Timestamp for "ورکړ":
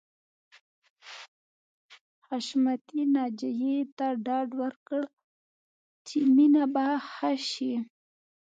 4.61-5.01